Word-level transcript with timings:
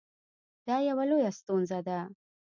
دا 0.67 0.77
یوه 0.89 1.03
لویه 1.09 1.31
ستونزه 1.39 1.79
ده 1.87 1.99